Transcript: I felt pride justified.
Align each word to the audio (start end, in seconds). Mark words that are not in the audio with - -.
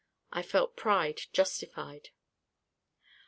I 0.33 0.41
felt 0.41 0.75
pride 0.75 1.21
justified. 1.31 2.09